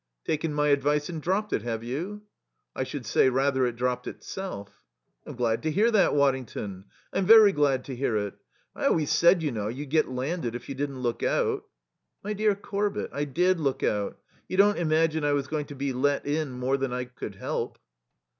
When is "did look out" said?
13.25-14.17